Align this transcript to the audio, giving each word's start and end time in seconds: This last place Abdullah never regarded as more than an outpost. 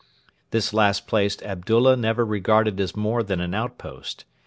This 0.49 0.73
last 0.73 1.05
place 1.05 1.39
Abdullah 1.43 1.95
never 1.95 2.25
regarded 2.25 2.79
as 2.79 2.95
more 2.95 3.21
than 3.21 3.39
an 3.39 3.53
outpost. 3.53 4.25